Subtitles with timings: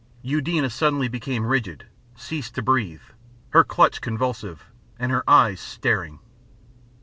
[0.23, 3.03] Eudena suddenly became rigid, ceased to breathe,
[3.51, 4.65] her clutch convulsive,
[4.97, 6.17] and her eyes starting.